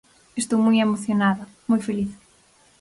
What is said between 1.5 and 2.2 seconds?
moi feliz.